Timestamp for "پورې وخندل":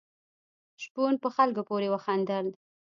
1.69-2.45